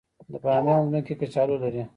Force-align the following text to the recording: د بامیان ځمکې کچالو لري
د 0.31 0.33
بامیان 0.43 0.81
ځمکې 0.89 1.13
کچالو 1.19 1.55
لري 1.63 1.83